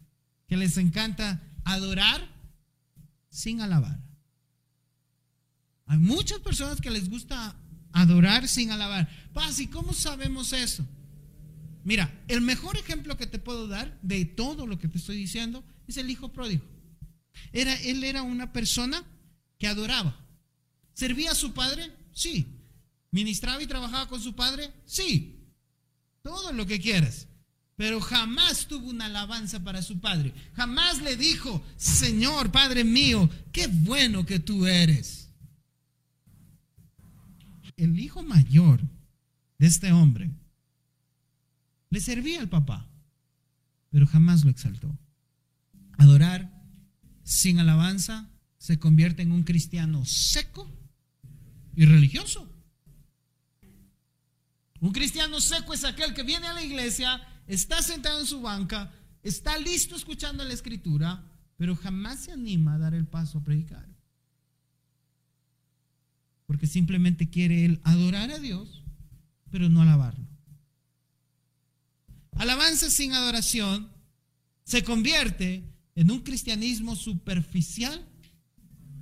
que 0.47 0.57
les 0.57 0.77
encanta 0.79 1.43
adorar 1.65 2.27
sin 3.29 3.61
alabar. 3.61 4.01
Hay 5.87 5.99
muchas 5.99 6.39
personas 6.41 6.81
que 6.81 6.91
les 6.91 7.09
gusta 7.09 7.57
adorar 7.93 8.49
sin 8.49 8.71
alabar. 8.71 9.09
Paz, 9.33 9.61
¿y 9.61 9.67
cómo 9.67 9.93
sabemos 9.93 10.53
eso? 10.53 10.87
Mira, 11.85 12.13
el 12.29 12.41
mejor 12.41 12.77
ejemplo 12.77 13.17
que 13.17 13.27
te 13.27 13.39
puedo 13.39 13.69
dar 13.69 13.99
de 14.03 14.25
todo 14.25 14.67
lo 14.67 14.79
que 14.79 14.89
te 14.89 14.99
estoy 14.99 15.17
diciendo 15.17 15.65
es 15.87 15.97
el 15.97 16.11
hijo 16.11 16.33
pródigo. 16.33 16.65
Era, 17.53 17.75
él 17.75 18.05
era 18.05 18.23
una 18.23 18.53
persona 18.53 19.03
que 19.59 19.69
adoraba. 19.69 20.17
¿Servía 20.93 21.33
a 21.33 21.35
su 21.35 21.53
padre? 21.53 21.93
Sí. 22.13 22.47
¿Ministraba 23.11 23.63
y 23.63 23.67
trabajaba 23.67 24.09
con 24.09 24.21
su 24.21 24.35
padre? 24.35 24.71
Sí. 24.85 25.49
Todo 26.23 26.53
lo 26.53 26.67
que 26.67 26.81
quieras. 26.81 27.29
Pero 27.77 28.01
jamás 28.01 28.67
tuvo 28.67 28.89
una 28.91 29.07
alabanza 29.07 29.63
para 29.63 29.83
su 29.83 30.01
padre. 30.01 30.35
Jamás 30.55 31.01
le 31.01 31.17
dijo, 31.17 31.65
Señor, 31.77 32.51
Padre 32.51 32.83
mío, 32.83 33.31
qué 33.53 33.69
bueno 33.69 34.27
que 34.27 34.41
tú 34.41 34.67
eres. 34.67 35.28
El 37.79 38.01
hijo 38.01 38.25
mayor 38.25 38.81
de 39.59 39.67
este 39.69 39.93
hombre 39.93 40.33
le 41.91 42.01
servía 42.01 42.41
al 42.41 42.49
papá, 42.49 42.91
pero 43.89 44.05
jamás 44.05 44.45
lo 44.45 44.51
exaltó. 44.51 44.99
Adorar 45.97 46.53
sin 47.23 47.61
alabanza 47.61 48.29
se 48.59 48.81
convierte 48.81 49.23
en 49.23 49.31
un 49.31 49.45
cristiano 49.45 50.05
seco 50.05 50.69
y 51.77 51.87
religioso. 51.87 52.53
Un 54.81 54.91
cristiano 54.91 55.41
seco 55.41 55.73
es 55.73 55.85
aquel 55.85 56.15
que 56.15 56.25
viene 56.25 56.49
a 56.49 56.55
la 56.55 56.65
iglesia, 56.65 57.23
está 57.47 57.81
sentado 57.81 58.19
en 58.19 58.27
su 58.27 58.41
banca, 58.41 58.93
está 59.23 59.57
listo 59.57 59.95
escuchando 59.95 60.43
la 60.43 60.53
escritura, 60.53 61.25
pero 61.57 61.77
jamás 61.77 62.25
se 62.25 62.33
anima 62.33 62.75
a 62.75 62.79
dar 62.79 62.95
el 62.95 63.07
paso 63.07 63.39
a 63.39 63.45
predicar. 63.45 63.89
Porque 66.49 66.67
simplemente 66.67 67.31
quiere 67.31 67.65
él 67.65 67.81
adorar 67.85 68.33
a 68.33 68.41
Dios, 68.41 68.83
pero 69.53 69.69
no 69.69 69.83
alabarlo. 69.83 70.27
Alabanza 72.33 72.91
sin 72.91 73.13
adoración 73.13 73.89
se 74.65 74.83
convierte 74.83 75.63
en 75.95 76.11
un 76.11 76.21
cristianismo 76.21 76.97
superficial 76.97 78.05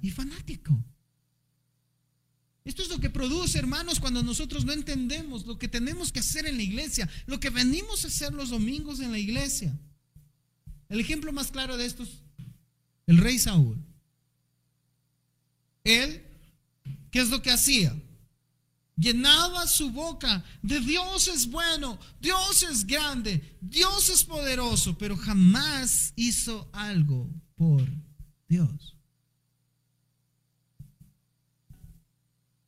y 0.02 0.10
fanático. 0.10 0.76
Esto 2.64 2.82
es 2.82 2.88
lo 2.88 2.98
que 2.98 3.10
produce, 3.10 3.60
hermanos, 3.60 4.00
cuando 4.00 4.24
nosotros 4.24 4.64
no 4.64 4.72
entendemos 4.72 5.46
lo 5.46 5.56
que 5.56 5.68
tenemos 5.68 6.10
que 6.10 6.18
hacer 6.18 6.46
en 6.46 6.56
la 6.56 6.64
iglesia, 6.64 7.08
lo 7.26 7.38
que 7.38 7.50
venimos 7.50 8.04
a 8.04 8.08
hacer 8.08 8.32
los 8.32 8.50
domingos 8.50 8.98
en 8.98 9.12
la 9.12 9.20
iglesia. 9.20 9.72
El 10.88 10.98
ejemplo 10.98 11.32
más 11.32 11.52
claro 11.52 11.76
de 11.76 11.86
esto 11.86 12.02
es 12.02 12.10
el 13.06 13.18
rey 13.18 13.38
Saúl. 13.38 13.78
Él, 15.84 16.24
¿qué 17.16 17.22
es 17.22 17.30
lo 17.30 17.40
que 17.40 17.50
hacía? 17.50 17.98
Llenaba 18.94 19.66
su 19.66 19.90
boca 19.90 20.44
de 20.60 20.80
Dios 20.80 21.28
es 21.28 21.46
bueno, 21.50 21.98
Dios 22.20 22.62
es 22.62 22.86
grande, 22.86 23.56
Dios 23.62 24.10
es 24.10 24.22
poderoso, 24.22 24.98
pero 24.98 25.16
jamás 25.16 26.12
hizo 26.14 26.68
algo 26.74 27.30
por 27.54 27.90
Dios. 28.46 28.94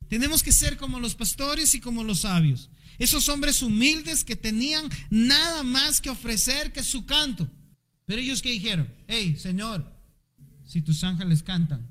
Tenemos 0.07 0.41
que 0.41 0.51
ser 0.51 0.77
como 0.77 0.99
los 0.99 1.13
pastores 1.13 1.75
y 1.75 1.79
como 1.79 2.03
los 2.03 2.21
sabios. 2.21 2.71
Esos 2.97 3.29
hombres 3.29 3.61
humildes 3.61 4.23
que 4.23 4.35
tenían 4.35 4.89
nada 5.11 5.61
más 5.61 6.01
que 6.01 6.09
ofrecer 6.09 6.73
que 6.73 6.81
su 6.81 7.05
canto. 7.05 7.47
Pero 8.07 8.19
ellos 8.19 8.41
que 8.41 8.49
dijeron, 8.49 8.91
hey 9.07 9.37
Señor, 9.39 9.95
si 10.65 10.81
tus 10.81 11.03
ángeles 11.03 11.43
cantan 11.43 11.87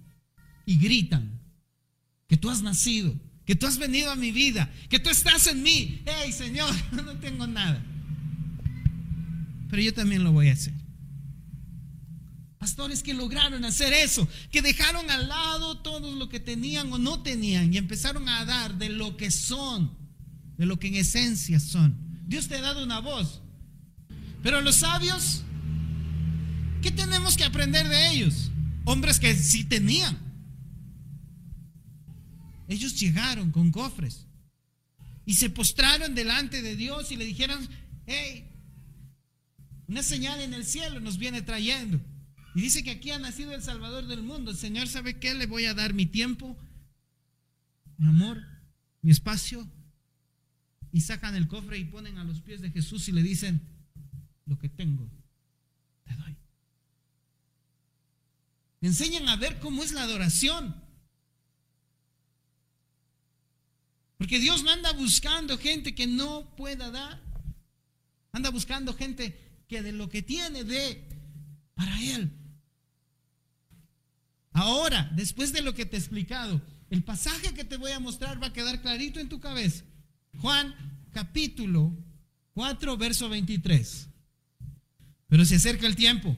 y 0.67 0.77
gritan 0.77 1.38
que 2.29 2.37
tú 2.37 2.51
has 2.51 2.63
nacido, 2.63 3.15
que 3.47 3.57
tú 3.57 3.67
has 3.67 3.79
venido 3.79 4.13
a 4.13 4.17
mi 4.17 4.31
vida, 4.31 4.71
que 4.89 4.99
tú 4.99 5.09
estás 5.09 5.47
en 5.47 5.63
mí, 5.63 6.03
hey 6.05 6.31
Señor, 6.31 6.73
no 6.93 7.17
tengo 7.17 7.47
nada. 7.47 7.83
Pero 9.71 9.83
yo 9.83 9.93
también 9.93 10.23
lo 10.23 10.33
voy 10.33 10.51
a 10.51 10.53
hacer. 10.53 10.75
Pastores 12.59 13.03
que 13.03 13.14
lograron 13.14 13.64
hacer 13.64 13.93
eso, 13.93 14.29
que 14.51 14.62
dejaron 14.62 15.11
al 15.11 15.29
lado 15.29 15.79
todo 15.79 16.14
lo 16.14 16.29
que 16.29 16.41
tenían 16.41 16.93
o 16.93 16.99
no 16.99 17.23
tenían 17.23 17.73
y 17.73 17.79
empezaron 17.79 18.29
a 18.29 18.45
dar 18.45 18.77
de 18.77 18.91
lo 18.91 19.17
que 19.17 19.31
son, 19.31 19.97
de 20.59 20.67
lo 20.67 20.79
que 20.79 20.88
en 20.88 20.97
esencia 20.97 21.61
son. 21.61 21.97
Dios 22.27 22.49
te 22.49 22.57
ha 22.57 22.61
dado 22.61 22.85
una 22.85 22.99
voz. 22.99 23.41
Pero 24.43 24.61
los 24.61 24.77
sabios, 24.77 25.45
¿qué 26.83 26.91
tenemos 26.91 27.37
que 27.37 27.45
aprender 27.45 27.88
de 27.88 28.11
ellos? 28.11 28.51
Hombres 28.85 29.19
que 29.19 29.35
sí 29.35 29.64
tenían. 29.64 30.28
Ellos 32.68 33.00
llegaron 33.00 33.50
con 33.50 33.72
cofres 33.72 34.26
y 35.24 35.35
se 35.35 35.50
postraron 35.50 36.14
delante 36.14 36.62
de 36.62 36.76
Dios 36.76 37.11
y 37.11 37.16
le 37.16 37.24
dijeron, 37.24 37.66
hey, 38.07 38.46
una 39.88 40.02
señal 40.02 40.40
en 40.40 40.54
el 40.54 40.64
cielo 40.64 41.00
nos 41.00 41.18
viene 41.18 41.42
trayendo. 41.42 41.98
Y 42.54 42.61
dice 42.61 42.83
que 42.83 42.90
aquí 42.90 43.11
ha 43.11 43.18
nacido 43.18 43.54
el 43.54 43.62
Salvador 43.62 44.07
del 44.07 44.22
mundo. 44.22 44.50
El 44.50 44.57
Señor 44.57 44.88
sabe 44.88 45.18
qué 45.18 45.35
le 45.35 45.46
voy 45.46 45.64
a 45.64 45.74
dar 45.74 45.94
mi 45.94 46.07
tiempo, 46.07 46.57
mi 47.96 48.09
amor, 48.09 48.42
mi 49.00 49.11
espacio. 49.11 49.66
Y 50.92 51.02
sacan 51.02 51.37
el 51.37 51.48
cofre 51.48 51.78
y 51.78 51.85
ponen 51.85 52.18
a 52.18 52.24
los 52.24 52.40
pies 52.40 52.61
de 52.61 52.70
Jesús 52.70 53.09
y 53.09 53.12
le 53.12 53.22
dicen, 53.22 53.61
lo 54.46 54.59
que 54.59 54.68
tengo, 54.68 55.09
te 56.04 56.14
doy. 56.14 56.37
enseñan 58.81 59.28
a 59.28 59.37
ver 59.37 59.59
cómo 59.59 59.83
es 59.83 59.92
la 59.92 60.02
adoración. 60.02 60.88
Porque 64.18 64.38
Dios 64.40 64.64
no 64.64 64.70
anda 64.70 64.92
buscando 64.92 65.57
gente 65.57 65.94
que 65.94 66.07
no 66.07 66.54
pueda 66.57 66.90
dar. 66.90 67.22
Anda 68.33 68.50
buscando 68.50 68.92
gente 68.92 69.38
que 69.68 69.81
de 69.81 69.92
lo 69.92 70.09
que 70.09 70.22
tiene 70.22 70.64
dé 70.64 71.09
para 71.74 72.02
Él. 72.02 72.31
Ahora, 74.52 75.09
después 75.14 75.52
de 75.52 75.62
lo 75.62 75.72
que 75.72 75.87
te 75.87 75.96
he 75.96 76.00
explicado, 76.00 76.61
el 76.90 77.04
pasaje 77.04 77.54
que 77.54 77.64
te 77.64 77.76
voy 77.76 77.92
a 77.92 78.00
mostrar 78.00 78.42
va 78.42 78.48
a 78.48 78.52
quedar 78.52 78.83
clarito 78.83 79.20
en 79.20 79.28
tu 79.28 79.38
cabeza. 79.38 79.85
Juan 80.40 80.74
capítulo 81.12 81.96
4, 82.54 82.96
verso 82.96 83.28
23. 83.28 84.09
Pero 85.28 85.44
se 85.44 85.57
acerca 85.57 85.87
el 85.87 85.94
tiempo. 85.94 86.37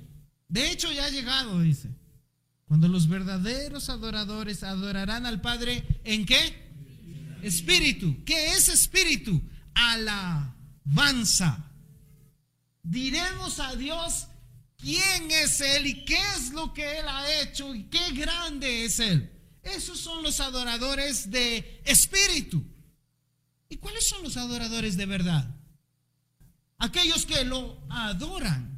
De 0.49 0.71
hecho, 0.71 0.93
ya 0.93 1.07
ha 1.07 1.11
llegado, 1.11 1.61
dice. 1.61 1.89
Cuando 2.67 2.89
los 2.89 3.09
verdaderos 3.09 3.89
adoradores 3.89 4.63
adorarán 4.65 5.25
al 5.25 5.41
Padre, 5.41 5.83
¿en 6.05 6.27
qué? 6.27 6.70
Espíritu. 7.43 8.25
¿Qué 8.25 8.55
es 8.55 8.69
espíritu? 8.69 9.41
Alabanza. 9.75 11.71
Diremos 12.83 13.61
a 13.61 13.75
Dios 13.77 14.27
quién 14.77 15.31
es 15.31 15.61
Él 15.61 15.87
y 15.87 16.05
qué 16.05 16.19
es 16.37 16.51
lo 16.53 16.73
que 16.73 16.99
Él 16.99 17.07
ha 17.09 17.43
hecho 17.43 17.75
y 17.75 17.85
qué 17.85 18.13
grande 18.13 18.85
es 18.85 18.99
Él. 19.01 19.31
Esos 19.63 19.99
son 19.99 20.23
los 20.23 20.41
adoradores 20.41 21.31
de 21.31 21.83
espíritu. 21.85 22.65
¿Y 23.69 23.77
cuáles 23.77 24.07
son 24.07 24.23
los 24.23 24.37
adoradores 24.37 24.97
de 24.97 25.07
verdad? 25.07 25.55
Aquellos 26.79 27.27
que 27.27 27.45
lo 27.45 27.79
adoran. 27.91 28.70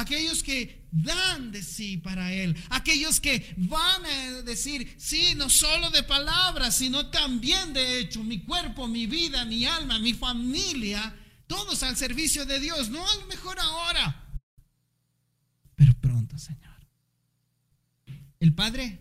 Aquellos 0.00 0.42
que 0.42 0.88
dan 0.90 1.52
de 1.52 1.62
sí 1.62 1.98
para 1.98 2.32
Él. 2.32 2.56
Aquellos 2.70 3.20
que 3.20 3.54
van 3.56 4.04
a 4.04 4.42
decir, 4.42 4.94
sí, 4.98 5.34
no 5.36 5.50
solo 5.50 5.90
de 5.90 6.02
palabras, 6.02 6.76
sino 6.76 7.10
también 7.10 7.72
de 7.72 8.00
hecho, 8.00 8.24
mi 8.24 8.40
cuerpo, 8.40 8.88
mi 8.88 9.06
vida, 9.06 9.44
mi 9.44 9.66
alma, 9.66 9.98
mi 9.98 10.14
familia, 10.14 11.14
todos 11.46 11.82
al 11.82 11.96
servicio 11.96 12.46
de 12.46 12.60
Dios. 12.60 12.88
No 12.88 13.06
a 13.06 13.16
lo 13.16 13.26
mejor 13.26 13.58
ahora, 13.60 14.20
pero 15.80 15.94
pronto, 15.94 16.36
Señor. 16.36 16.60
El 18.38 18.54
Padre 18.54 19.00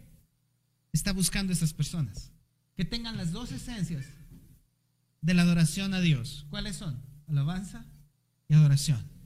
está 0.93 1.12
buscando 1.12 1.51
a 1.51 1.55
esas 1.55 1.73
personas 1.73 2.31
que 2.77 2.85
tengan 2.85 3.17
las 3.17 3.33
dos 3.33 3.51
esencias 3.51 4.05
de 5.21 5.33
la 5.33 5.41
adoración 5.41 5.93
a 5.93 5.99
Dios. 5.99 6.45
¿Cuáles 6.49 6.77
son? 6.77 7.01
Alabanza 7.27 7.85
y 8.47 8.53
adoración. 8.53 9.18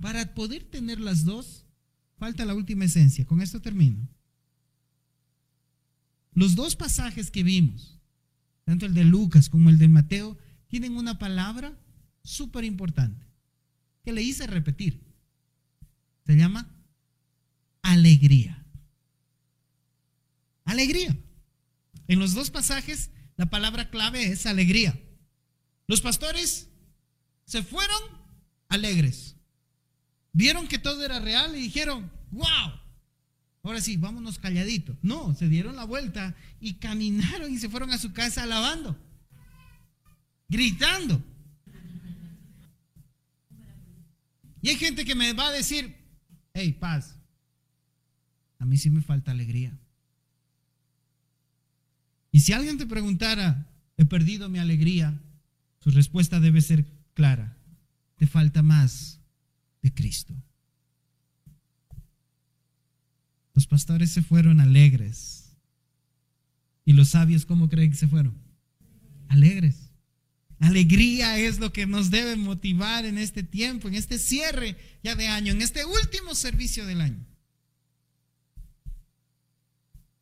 Para 0.00 0.34
poder 0.34 0.64
tener 0.64 1.00
las 1.00 1.24
dos, 1.24 1.64
falta 2.18 2.44
la 2.44 2.54
última 2.54 2.84
esencia. 2.84 3.24
Con 3.24 3.40
esto 3.40 3.60
termino. 3.60 4.08
Los 6.32 6.54
dos 6.54 6.76
pasajes 6.76 7.30
que 7.30 7.42
vimos, 7.42 7.98
tanto 8.64 8.84
el 8.84 8.94
de 8.94 9.04
Lucas 9.04 9.48
como 9.48 9.70
el 9.70 9.78
de 9.78 9.88
Mateo, 9.88 10.36
tienen 10.68 10.96
una 10.96 11.18
palabra 11.18 11.78
súper 12.22 12.64
importante 12.64 13.26
que 14.04 14.12
le 14.12 14.22
hice 14.22 14.46
repetir. 14.46 15.02
Se 16.26 16.36
llama 16.36 16.70
alegría. 17.82 18.66
Alegría. 20.64 21.16
En 22.08 22.18
los 22.18 22.34
dos 22.34 22.50
pasajes, 22.50 23.10
la 23.36 23.48
palabra 23.48 23.90
clave 23.90 24.26
es 24.26 24.44
alegría. 24.46 25.00
Los 25.86 26.00
pastores 26.00 26.68
se 27.46 27.62
fueron 27.62 28.00
alegres. 28.68 29.35
Vieron 30.36 30.68
que 30.68 30.78
todo 30.78 31.02
era 31.02 31.18
real 31.18 31.56
y 31.56 31.62
dijeron, 31.62 32.10
wow, 32.30 32.70
ahora 33.62 33.80
sí, 33.80 33.96
vámonos 33.96 34.38
calladitos. 34.38 34.94
No, 35.00 35.34
se 35.34 35.48
dieron 35.48 35.76
la 35.76 35.84
vuelta 35.84 36.36
y 36.60 36.74
caminaron 36.74 37.50
y 37.50 37.56
se 37.56 37.70
fueron 37.70 37.90
a 37.90 37.96
su 37.96 38.12
casa 38.12 38.42
alabando, 38.42 39.00
gritando. 40.46 41.24
Y 44.60 44.68
hay 44.68 44.76
gente 44.76 45.06
que 45.06 45.14
me 45.14 45.32
va 45.32 45.48
a 45.48 45.52
decir, 45.52 45.96
hey, 46.52 46.76
paz, 46.78 47.16
a 48.58 48.66
mí 48.66 48.76
sí 48.76 48.90
me 48.90 49.00
falta 49.00 49.30
alegría. 49.30 49.72
Y 52.30 52.40
si 52.40 52.52
alguien 52.52 52.76
te 52.76 52.84
preguntara, 52.84 53.70
he 53.96 54.04
perdido 54.04 54.50
mi 54.50 54.58
alegría, 54.58 55.18
su 55.80 55.90
respuesta 55.92 56.40
debe 56.40 56.60
ser 56.60 56.84
clara, 57.14 57.56
te 58.16 58.26
falta 58.26 58.62
más 58.62 59.16
de 59.86 59.94
Cristo. 59.94 60.34
Los 63.54 63.68
pastores 63.68 64.10
se 64.10 64.20
fueron 64.20 64.60
alegres. 64.60 65.56
¿Y 66.84 66.92
los 66.92 67.10
sabios 67.10 67.46
cómo 67.46 67.68
creen 67.68 67.92
que 67.92 67.96
se 67.96 68.08
fueron? 68.08 68.36
Alegres. 69.28 69.92
Alegría 70.58 71.38
es 71.38 71.60
lo 71.60 71.72
que 71.72 71.86
nos 71.86 72.10
debe 72.10 72.34
motivar 72.34 73.04
en 73.04 73.16
este 73.16 73.44
tiempo, 73.44 73.86
en 73.86 73.94
este 73.94 74.18
cierre 74.18 74.76
ya 75.04 75.14
de 75.14 75.28
año, 75.28 75.52
en 75.52 75.62
este 75.62 75.84
último 75.84 76.34
servicio 76.34 76.84
del 76.84 77.00
año. 77.00 77.24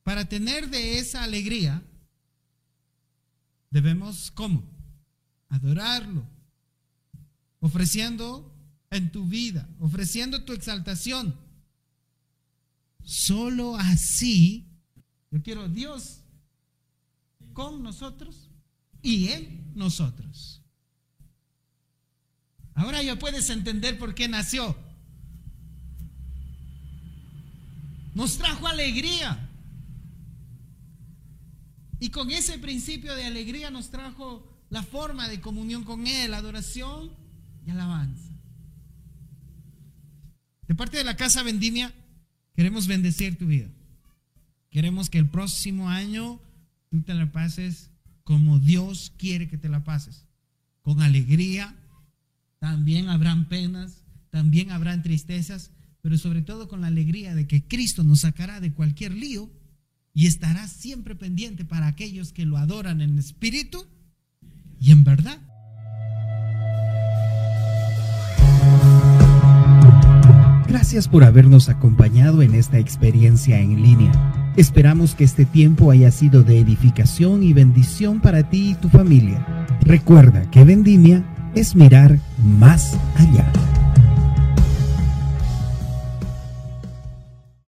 Para 0.03 0.29
tener 0.29 0.69
de 0.69 0.99
esa 0.99 1.23
alegría, 1.23 1.83
debemos, 3.71 4.31
¿cómo? 4.31 4.63
Adorarlo, 5.49 6.29
ofreciendo 7.61 8.54
en 8.97 9.11
tu 9.11 9.27
vida, 9.27 9.69
ofreciendo 9.81 10.45
tu 10.45 10.53
exaltación. 10.53 11.35
Solo 13.03 13.77
así, 13.77 14.67
yo 15.31 15.43
quiero 15.43 15.69
Dios 15.69 16.21
con 17.53 17.83
nosotros 17.83 18.51
y 19.03 19.29
en 19.29 19.73
nosotros. 19.75 20.63
Ahora 22.75 23.03
ya 23.03 23.19
puedes 23.19 23.51
entender 23.51 23.99
por 23.99 24.15
qué 24.15 24.29
nació. 24.29 24.77
Nos 28.15 28.39
trajo 28.39 28.67
alegría. 28.67 29.51
Y 32.01 32.11
con 32.11 32.31
ese 32.31 32.59
principio 32.59 33.15
de 33.15 33.25
alegría 33.25 33.71
nos 33.71 33.91
trajo 33.91 34.47
la 34.71 34.83
forma 34.83 35.29
de 35.29 35.41
comunión 35.41 35.85
con 35.85 36.07
Él, 36.07 36.35
adoración 36.35 37.11
y 37.65 37.71
alabanza. 37.71 38.24
De 40.69 40.75
parte 40.75 40.97
de 40.97 41.05
la 41.05 41.17
Casa 41.17 41.43
Vendimia, 41.43 41.93
queremos 42.55 42.87
bendecir 42.87 43.37
tu 43.37 43.47
vida. 43.47 43.69
Queremos 44.71 45.11
que 45.11 45.19
el 45.19 45.29
próximo 45.29 45.89
año 45.89 46.41
tú 46.91 47.03
te 47.03 47.15
la 47.15 47.31
pases 47.31 47.91
como 48.25 48.59
Dios 48.59 49.13
quiere 49.19 49.49
que 49.49 49.59
te 49.59 49.69
la 49.69 49.85
pases. 49.85 50.27
Con 50.83 51.03
alegría, 51.03 51.75
también 52.59 53.09
habrán 53.09 53.49
penas, 53.49 54.05
también 54.31 54.71
habrán 54.71 55.03
tristezas, 55.03 55.71
pero 56.01 56.19
sobre 56.19 56.43
todo 56.43 56.69
con 56.69 56.81
la 56.81 56.89
alegría 56.89 57.35
de 57.35 57.47
que 57.47 57.63
Cristo 57.63 58.03
nos 58.03 58.21
sacará 58.21 58.61
de 58.61 58.73
cualquier 58.73 59.13
lío 59.15 59.51
y 60.15 60.27
estará 60.27 60.67
siempre 60.69 61.15
pendiente 61.15 61.65
para 61.65 61.87
aquellos 61.87 62.33
que 62.33 62.47
lo 62.47 62.57
adoran 62.57 63.01
en 63.01 63.19
espíritu 63.19 63.87
y 64.81 64.93
en 64.93 65.05
verdad. 65.05 65.41
Gracias 70.75 71.07
por 71.07 71.23
habernos 71.23 71.69
acompañado 71.69 72.43
en 72.43 72.57
esta 72.57 72.81
experiencia 72.81 73.61
en 73.61 73.81
línea. 73.81 74.11
Esperamos 74.57 75.15
que 75.15 75.23
este 75.23 75.45
tiempo 75.45 75.93
haya 75.93 76.11
sido 76.11 76.43
de 76.43 76.59
edificación 76.59 77.45
y 77.45 77.53
bendición 77.53 78.19
para 78.19 78.51
ti 78.51 78.71
y 78.71 78.75
tu 78.75 78.89
familia. 78.89 79.47
Recuerda 79.83 80.51
que 80.51 80.65
vendimia 80.65 81.23
es 81.55 81.77
mirar 81.77 82.19
más 82.59 82.99
allá. 83.15 83.47